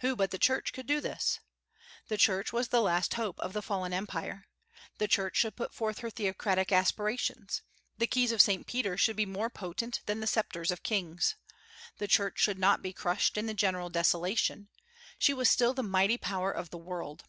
[0.00, 1.38] Who but the Church could do this?
[2.08, 4.46] The Church was the last hope of the fallen Empire.
[4.98, 7.62] The Church should put forth her theocratic aspirations.
[7.96, 11.36] The keys of Saint Peter should be more potent than the sceptres of kings.
[11.98, 14.68] The Church should not be crushed in the general desolation.
[15.16, 17.22] She was still the mighty power of the world.